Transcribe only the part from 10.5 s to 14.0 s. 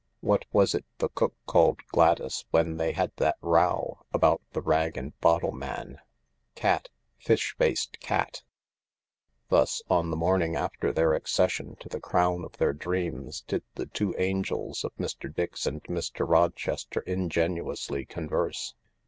after their accession to the crown of their dreams did the